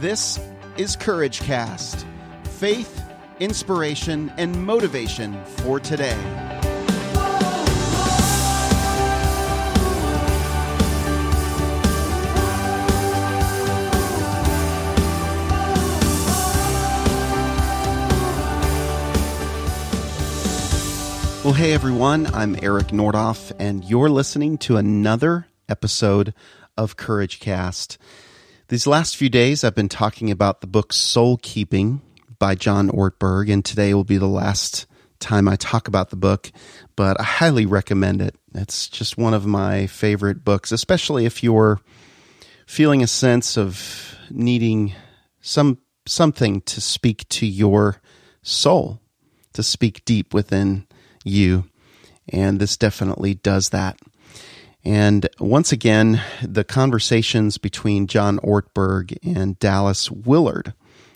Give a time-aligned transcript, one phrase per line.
[0.00, 0.38] This
[0.76, 2.06] is Courage Cast
[2.44, 3.02] faith,
[3.40, 6.16] inspiration, and motivation for today.
[21.42, 26.34] Well, hey everyone, I'm Eric Nordoff, and you're listening to another episode
[26.76, 27.98] of Courage Cast.
[28.68, 32.02] These last few days, I've been talking about the book Soul Keeping
[32.38, 34.84] by John Ortberg, and today will be the last
[35.20, 36.52] time I talk about the book,
[36.94, 38.36] but I highly recommend it.
[38.54, 41.80] It's just one of my favorite books, especially if you're
[42.66, 44.92] feeling a sense of needing
[45.40, 48.02] some something to speak to your
[48.42, 49.00] soul,
[49.54, 50.86] to speak deep within
[51.24, 51.64] you.
[52.28, 53.98] And this definitely does that.
[54.84, 60.72] And once again, the conversations between John Ortberg and Dallas Willard,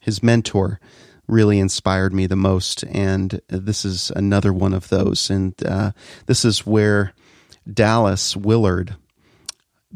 [0.00, 0.80] his mentor,
[1.26, 2.82] really inspired me the most.
[2.84, 5.30] And this is another one of those.
[5.30, 5.92] And uh,
[6.26, 7.14] this is where
[7.72, 8.96] Dallas Willard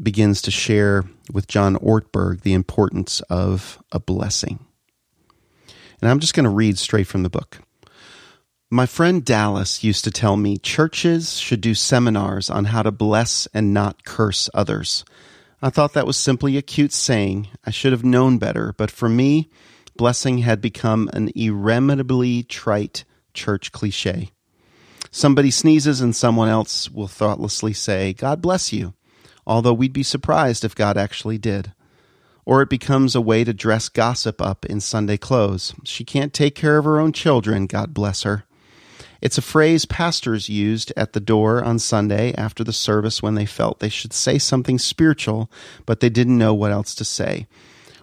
[0.01, 4.65] begins to share with John Ortberg the importance of a blessing.
[6.01, 7.59] And I'm just going to read straight from the book.
[8.71, 13.47] My friend Dallas used to tell me churches should do seminars on how to bless
[13.51, 15.03] and not curse others.
[15.59, 17.47] I thought that was simply a cute saying.
[17.65, 19.49] I should have known better, but for me,
[19.97, 24.29] blessing had become an irremediably trite church cliche.
[25.09, 28.93] Somebody sneezes and someone else will thoughtlessly say, God bless you,
[29.47, 31.73] although we'd be surprised if God actually did.
[32.45, 35.73] Or it becomes a way to dress gossip up in Sunday clothes.
[35.83, 38.45] She can't take care of her own children, God bless her.
[39.21, 43.45] It's a phrase pastors used at the door on Sunday after the service when they
[43.45, 45.51] felt they should say something spiritual,
[45.85, 47.47] but they didn't know what else to say.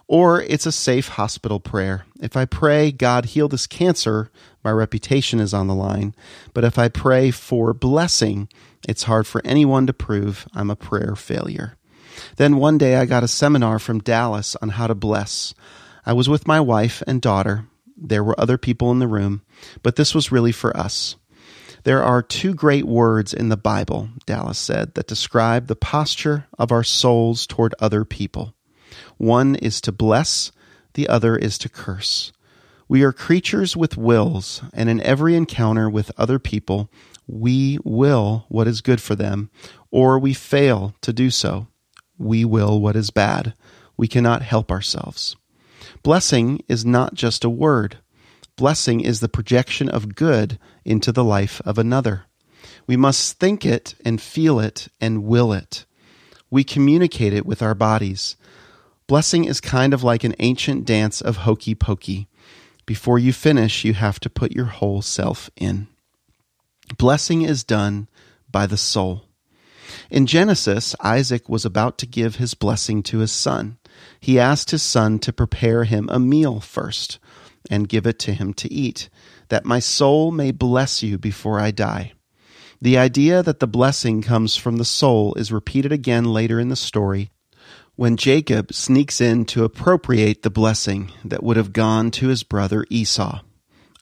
[0.09, 2.07] Or it's a safe hospital prayer.
[2.21, 4.31] If I pray, God heal this cancer,
[4.63, 6.15] my reputation is on the line.
[6.55, 8.49] But if I pray for blessing,
[8.89, 11.77] it's hard for anyone to prove I'm a prayer failure.
[12.37, 15.55] Then one day I got a seminar from Dallas on how to bless.
[16.05, 17.67] I was with my wife and daughter.
[17.97, 19.43] There were other people in the room,
[19.83, 21.17] but this was really for us.
[21.85, 26.73] There are two great words in the Bible, Dallas said, that describe the posture of
[26.73, 28.55] our souls toward other people.
[29.17, 30.51] One is to bless,
[30.95, 32.33] the other is to curse.
[32.89, 36.91] We are creatures with wills, and in every encounter with other people,
[37.27, 39.51] we will what is good for them,
[39.91, 41.67] or we fail to do so.
[42.19, 43.55] We will what is bad.
[43.97, 45.37] We cannot help ourselves.
[46.03, 47.99] Blessing is not just a word.
[48.57, 52.25] Blessing is the projection of good into the life of another.
[52.87, 55.85] We must think it and feel it and will it.
[56.51, 58.37] We communicate it with our bodies.
[59.07, 62.29] Blessing is kind of like an ancient dance of hokey pokey.
[62.87, 65.89] Before you finish, you have to put your whole self in.
[66.97, 68.09] Blessing is done
[68.51, 69.25] by the soul.
[70.11, 73.79] In Genesis, Isaac was about to give his blessing to his son
[74.21, 77.19] he asked his son to prepare him a meal first
[77.71, 79.09] and give it to him to eat,
[79.49, 82.13] that my soul may bless you before I die.
[82.81, 86.77] The idea that the blessing comes from the soul is repeated again later in the
[86.77, 87.31] story
[87.97, 92.85] when Jacob sneaks in to appropriate the blessing that would have gone to his brother
[92.91, 93.41] Esau.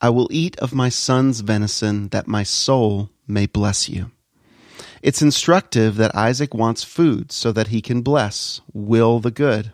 [0.00, 4.10] I will eat of my son's venison that my soul may bless you.
[5.00, 9.72] It's instructive that Isaac wants food so that he can bless, will the good.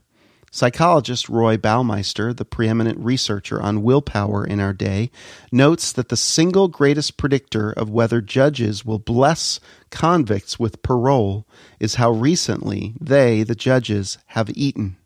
[0.52, 5.12] Psychologist Roy Baumeister, the preeminent researcher on willpower in our day,
[5.52, 11.46] notes that the single greatest predictor of whether judges will bless convicts with parole
[11.78, 14.96] is how recently they, the judges, have eaten.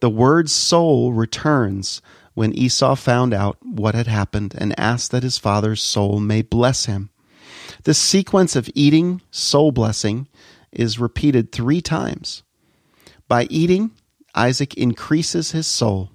[0.00, 2.02] The word soul returns
[2.34, 6.84] when Esau found out what had happened and asked that his father's soul may bless
[6.84, 7.08] him.
[7.84, 10.28] This sequence of eating, soul blessing,
[10.70, 12.42] is repeated three times.
[13.28, 13.92] By eating,
[14.34, 16.10] Isaac increases his soul.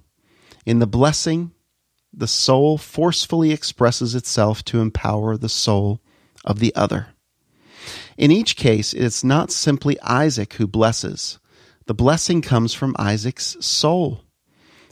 [0.66, 1.52] In the blessing,
[2.14, 6.02] the soul forcefully expresses itself to empower the soul
[6.44, 7.10] of the other.
[8.18, 11.40] In each case, it's not simply Isaac who blesses.
[11.86, 14.24] The blessing comes from Isaac's soul.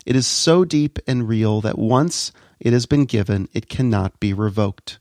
[0.05, 4.33] It is so deep and real that once it has been given, it cannot be
[4.33, 4.99] revoked.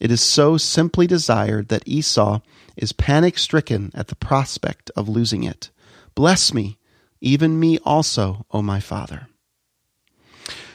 [0.00, 2.40] It is so simply desired that Esau
[2.76, 5.70] is panic stricken at the prospect of losing it.
[6.14, 6.78] Bless me,
[7.24, 9.28] even me also, O my Father.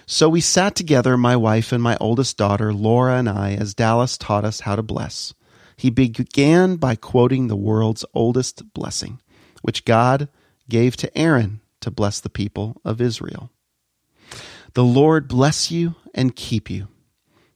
[0.06, 4.18] So we sat together, my wife and my oldest daughter, Laura and I, as Dallas
[4.18, 5.36] taught us how to bless.
[5.78, 9.22] He began by quoting the world's oldest blessing,
[9.62, 10.28] which God
[10.68, 13.52] gave to Aaron to bless the people of Israel.
[14.74, 16.88] The Lord bless you and keep you.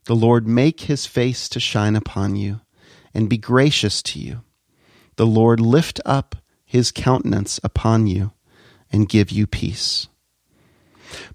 [0.05, 2.61] The Lord make his face to shine upon you
[3.13, 4.43] and be gracious to you.
[5.15, 8.31] The Lord lift up his countenance upon you
[8.93, 10.07] and give you peace.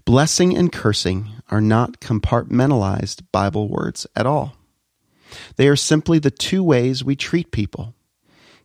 [0.05, 4.55] Blessing and cursing are not compartmentalized Bible words at all.
[5.57, 7.93] They are simply the two ways we treat people.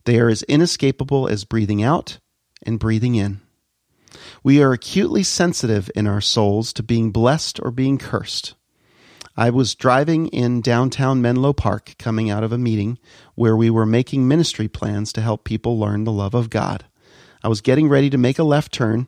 [0.04, 2.18] They are as inescapable as breathing out
[2.62, 3.40] and breathing in.
[4.42, 8.54] We are acutely sensitive in our souls to being blessed or being cursed.
[9.36, 12.98] I was driving in downtown Menlo Park coming out of a meeting
[13.34, 16.84] where we were making ministry plans to help people learn the love of God.
[17.44, 19.06] I was getting ready to make a left turn.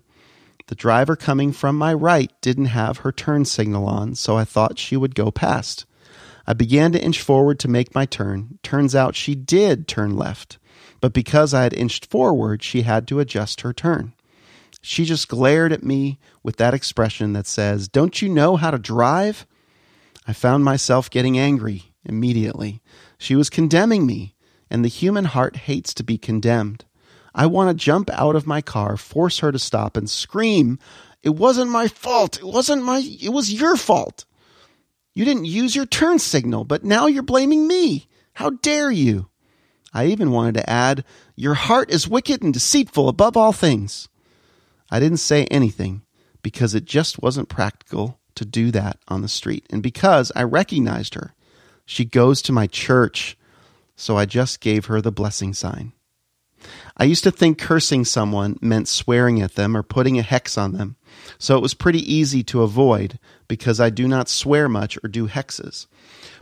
[0.66, 4.78] The driver coming from my right didn't have her turn signal on, so I thought
[4.78, 5.86] she would go past.
[6.46, 8.58] I began to inch forward to make my turn.
[8.62, 10.58] Turns out she did turn left,
[11.00, 14.12] but because I had inched forward, she had to adjust her turn.
[14.82, 18.78] She just glared at me with that expression that says, Don't you know how to
[18.78, 19.46] drive?
[20.28, 22.82] I found myself getting angry immediately.
[23.16, 24.34] She was condemning me,
[24.70, 26.84] and the human heart hates to be condemned.
[27.36, 30.78] I want to jump out of my car, force her to stop, and scream,
[31.22, 32.38] It wasn't my fault.
[32.38, 34.24] It wasn't my, it was your fault.
[35.12, 38.08] You didn't use your turn signal, but now you're blaming me.
[38.32, 39.28] How dare you?
[39.92, 41.04] I even wanted to add,
[41.36, 44.08] Your heart is wicked and deceitful above all things.
[44.90, 46.02] I didn't say anything
[46.42, 49.66] because it just wasn't practical to do that on the street.
[49.68, 51.34] And because I recognized her,
[51.84, 53.36] she goes to my church,
[53.94, 55.92] so I just gave her the blessing sign.
[56.96, 60.72] I used to think cursing someone meant swearing at them or putting a hex on
[60.72, 60.96] them,
[61.38, 63.18] so it was pretty easy to avoid
[63.48, 65.86] because I do not swear much or do hexes.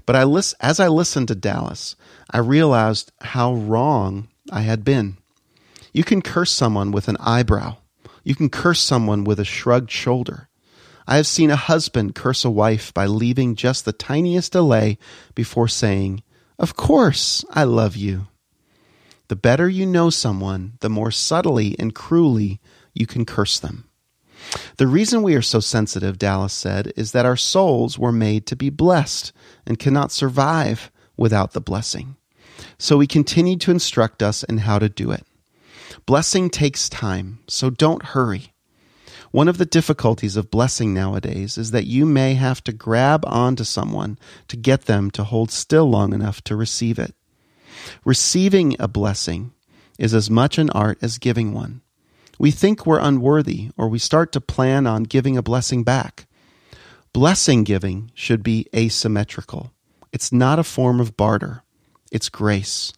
[0.06, 1.96] But I lis- as I listened to Dallas,
[2.30, 5.16] I realized how wrong I had been.
[5.92, 7.76] You can curse someone with an eyebrow.
[8.22, 10.48] You can curse someone with a shrugged shoulder.
[11.06, 14.98] I have seen a husband curse a wife by leaving just the tiniest delay
[15.34, 16.22] before saying,
[16.58, 18.26] Of course, I love you.
[19.28, 22.60] The better you know someone, the more subtly and cruelly
[22.92, 23.88] you can curse them.
[24.76, 28.56] The reason we are so sensitive, Dallas said, is that our souls were made to
[28.56, 29.32] be blessed
[29.66, 32.16] and cannot survive without the blessing.
[32.78, 35.24] So he continued to instruct us in how to do it.
[36.06, 38.52] Blessing takes time, so don't hurry.
[39.30, 43.64] One of the difficulties of blessing nowadays is that you may have to grab onto
[43.64, 44.18] someone
[44.48, 47.14] to get them to hold still long enough to receive it.
[48.04, 49.52] Receiving a blessing
[49.98, 51.80] is as much an art as giving one.
[52.38, 56.26] We think we're unworthy, or we start to plan on giving a blessing back.
[57.12, 59.72] Blessing giving should be asymmetrical.
[60.12, 61.62] It's not a form of barter,
[62.10, 62.92] it's grace.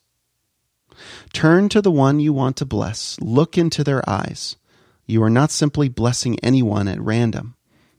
[1.32, 4.56] Turn to the one you want to bless, look into their eyes.
[5.06, 7.56] You are not simply blessing anyone at random.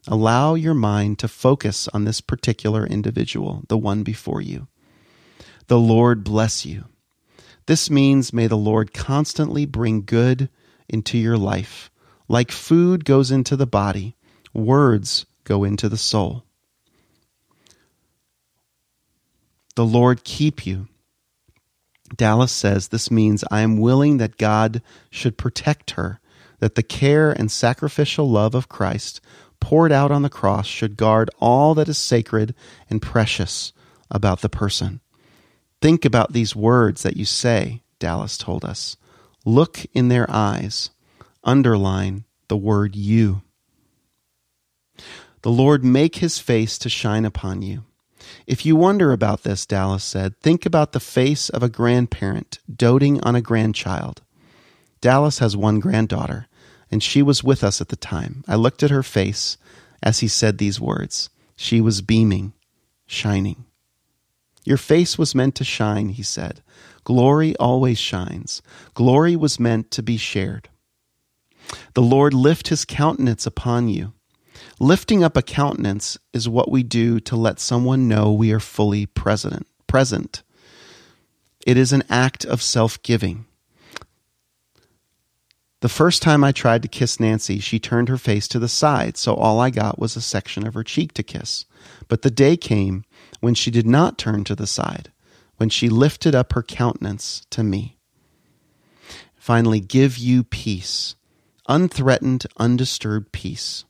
[0.07, 4.68] Allow your mind to focus on this particular individual, the one before you.
[5.68, 6.86] The Lord bless you.
[7.66, 10.50] This means may the Lord constantly bring good
[10.88, 11.92] into your life.
[12.30, 14.16] Like food goes into the body,
[14.54, 16.46] words go into the soul.
[19.75, 20.88] The Lord keep you.
[22.16, 26.20] Dallas says this means I am willing that God should protect her
[26.60, 29.22] that the care and sacrificial love of Christ
[29.60, 32.56] poured out on the cross should guard all that is sacred
[32.89, 33.74] and precious
[34.10, 35.01] about the person.
[35.88, 38.98] Think about these words that you say, Dallas told us.
[39.46, 40.89] Look in their eyes.
[41.46, 43.41] Underline the word you.
[45.44, 47.86] The Lord make his face to shine upon you.
[48.46, 53.24] If you wonder about this, Dallas said, think about the face of a grandparent doting
[53.24, 54.22] on a grandchild.
[55.00, 56.48] Dallas has one granddaughter,
[56.91, 58.44] and she was with us at the time.
[58.46, 59.56] I looked at her face
[60.03, 61.29] as he said these words.
[61.56, 62.51] She was beaming,
[63.06, 63.63] shining.
[64.67, 66.62] Your face was meant to shine, he said.
[67.05, 68.62] Glory always shines.
[68.95, 70.67] Glory was meant to be shared.
[71.93, 74.12] The Lord lift his countenance upon you.
[74.77, 79.05] Lifting up a countenance is what we do to let someone know we are fully
[79.05, 79.65] present.
[79.88, 80.43] present.
[81.65, 83.45] It is an act of self giving.
[85.79, 89.15] The first time I tried to kiss Nancy, she turned her face to the side,
[89.15, 91.63] so all I got was a section of her cheek to kiss.
[92.09, 93.05] But the day came
[93.39, 95.12] when she did not turn to the side,
[95.58, 97.98] when she lifted up her countenance to me.
[99.36, 101.15] Finally, give you peace,
[101.67, 103.86] unthreatened, undisturbed peace.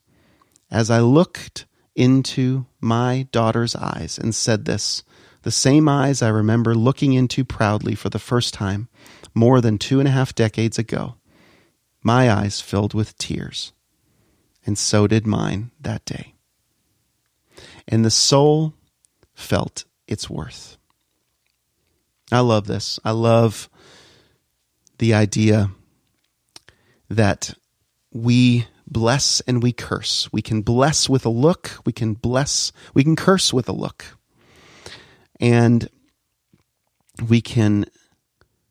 [0.70, 5.02] As I looked into my daughter's eyes and said this,
[5.42, 8.88] the same eyes I remember looking into proudly for the first time
[9.34, 11.14] more than two and a half decades ago
[12.02, 13.72] my eyes filled with tears,
[14.64, 16.34] and so did mine that day.
[17.86, 18.74] and the soul
[19.38, 20.76] felt its worth.
[22.30, 22.98] I love this.
[23.04, 23.70] I love
[24.98, 25.70] the idea
[27.08, 27.54] that
[28.12, 30.28] we bless and we curse.
[30.32, 34.04] We can bless with a look, we can bless, we can curse with a look.
[35.40, 35.88] And
[37.28, 37.86] we can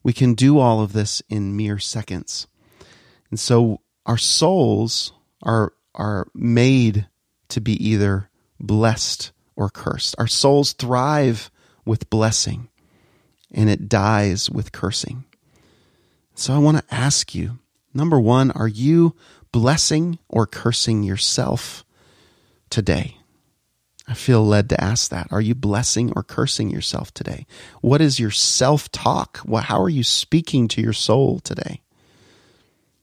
[0.04, 2.48] we can do all of this in mere seconds.
[3.30, 7.08] And so our souls are are made
[7.50, 10.16] to be either blessed or cursed.
[10.18, 11.52] Our souls thrive
[11.84, 12.70] with blessing
[13.52, 15.26] and it dies with cursing.
[16.36, 17.60] So I want to ask you
[17.94, 19.16] number one, are you
[19.52, 21.84] blessing or cursing yourself
[22.70, 23.18] today?
[24.08, 25.28] I feel led to ask that.
[25.32, 27.46] Are you blessing or cursing yourself today?
[27.82, 29.42] What is your self talk?
[29.64, 31.82] How are you speaking to your soul today?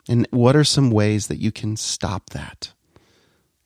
[0.09, 2.73] And what are some ways that you can stop that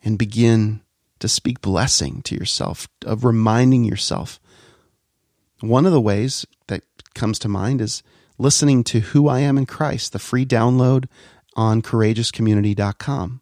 [0.02, 0.80] and begin
[1.20, 4.40] to speak blessing to yourself, of reminding yourself?
[5.60, 6.82] One of the ways that
[7.14, 8.02] comes to mind is
[8.38, 11.06] listening to Who I Am in Christ, the free download
[11.56, 13.40] on courageouscommunity.com.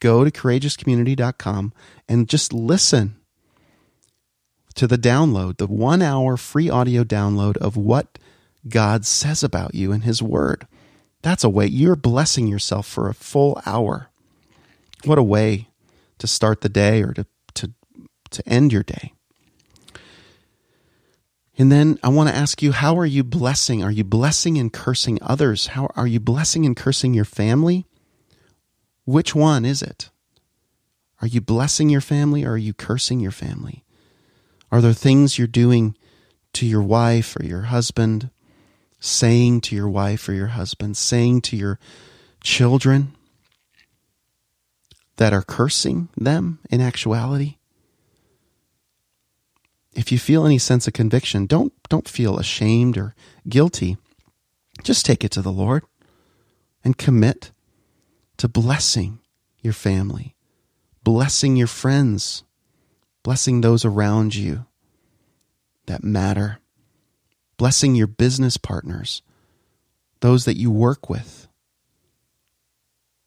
[0.00, 1.72] Go to courageouscommunity.com
[2.08, 3.16] and just listen
[4.74, 8.18] to the download, the one hour free audio download of what
[8.68, 10.66] God says about you in His Word.
[11.22, 14.10] That's a way you're blessing yourself for a full hour.
[15.04, 15.68] What a way
[16.18, 17.72] to start the day or to, to,
[18.30, 19.12] to end your day.
[21.56, 23.82] And then I want to ask you, how are you blessing?
[23.82, 25.68] Are you blessing and cursing others?
[25.68, 27.86] How are you blessing and cursing your family?
[29.04, 30.10] Which one is it?
[31.20, 33.84] Are you blessing your family or are you cursing your family?
[34.72, 35.96] Are there things you're doing
[36.54, 38.30] to your wife or your husband,
[38.98, 41.78] saying to your wife or your husband, saying to your
[42.42, 43.14] children
[45.16, 47.56] that are cursing them in actuality?
[49.94, 53.14] If you feel any sense of conviction, don't don't feel ashamed or
[53.48, 53.96] guilty.
[54.82, 55.84] Just take it to the Lord
[56.82, 57.52] and commit
[58.38, 59.20] to blessing
[59.60, 60.34] your family,
[61.04, 62.42] blessing your friends,
[63.22, 64.66] blessing those around you
[65.86, 66.58] that matter,
[67.56, 69.22] blessing your business partners,
[70.20, 71.48] those that you work with.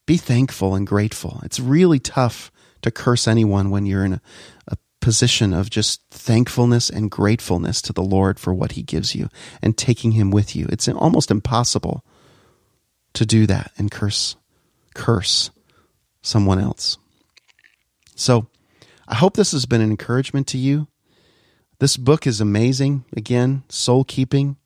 [0.07, 1.41] Be thankful and grateful.
[1.43, 4.21] It's really tough to curse anyone when you're in a,
[4.69, 9.29] a position of just thankfulness and gratefulness to the Lord for what He gives you
[9.61, 10.65] and taking Him with you.
[10.71, 12.03] It's almost impossible
[13.13, 14.35] to do that and curse
[14.95, 15.51] curse
[16.21, 16.97] someone else.
[18.15, 18.47] So
[19.07, 20.87] I hope this has been an encouragement to you.
[21.79, 23.05] This book is amazing.
[23.15, 24.57] Again, Soul Keeping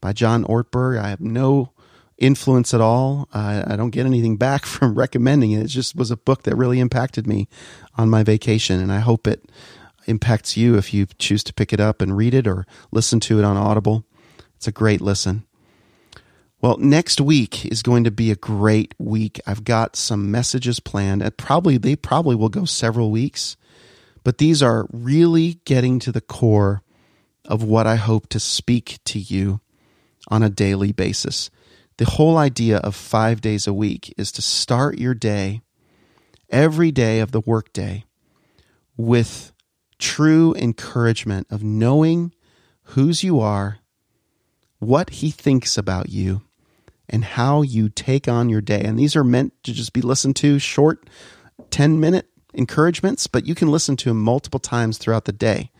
[0.00, 0.98] by John Ortberg.
[0.98, 1.73] I have no
[2.18, 3.28] influence at all.
[3.32, 5.64] I don't get anything back from recommending it.
[5.64, 7.48] It just was a book that really impacted me
[7.96, 9.44] on my vacation, and I hope it
[10.06, 13.38] impacts you if you choose to pick it up and read it or listen to
[13.38, 14.04] it on Audible.
[14.56, 15.44] It's a great listen.
[16.60, 19.38] Well, next week is going to be a great week.
[19.46, 21.20] I've got some messages planned.
[21.22, 23.58] And probably they probably will go several weeks.
[24.22, 26.80] But these are really getting to the core
[27.44, 29.60] of what I hope to speak to you
[30.28, 31.50] on a daily basis.
[31.96, 35.60] The whole idea of five days a week is to start your day,
[36.50, 38.04] every day of the workday,
[38.96, 39.52] with
[39.98, 42.32] true encouragement of knowing
[42.82, 43.78] whose you are,
[44.80, 46.42] what he thinks about you,
[47.08, 48.82] and how you take on your day.
[48.82, 51.08] And these are meant to just be listened to short
[51.70, 55.70] 10 minute encouragements, but you can listen to them multiple times throughout the day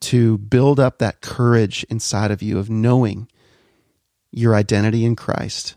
[0.00, 3.28] to build up that courage inside of you of knowing
[4.32, 5.76] your identity in Christ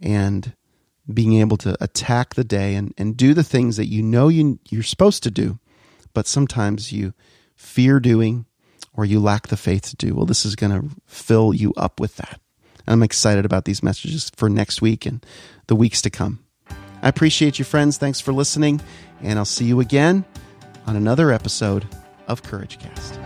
[0.00, 0.54] and
[1.12, 4.58] being able to attack the day and, and do the things that you know you,
[4.70, 5.58] you're supposed to do,
[6.14, 7.12] but sometimes you
[7.56, 8.46] fear doing
[8.94, 10.14] or you lack the faith to do.
[10.14, 12.40] Well, this is going to fill you up with that.
[12.86, 15.24] I'm excited about these messages for next week and
[15.66, 16.40] the weeks to come.
[17.02, 17.98] I appreciate you, friends.
[17.98, 18.80] Thanks for listening,
[19.22, 20.24] and I'll see you again
[20.86, 21.86] on another episode
[22.26, 23.19] of Courage Cast.